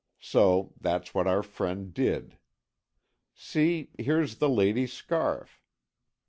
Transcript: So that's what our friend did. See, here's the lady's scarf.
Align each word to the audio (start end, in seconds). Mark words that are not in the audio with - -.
So 0.23 0.73
that's 0.81 1.13
what 1.13 1.27
our 1.27 1.43
friend 1.43 1.93
did. 1.93 2.39
See, 3.35 3.91
here's 3.99 4.37
the 4.37 4.49
lady's 4.49 4.91
scarf. 4.93 5.61